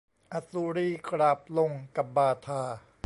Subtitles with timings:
[0.33, 2.61] อสุรีกราบลงกับบาทา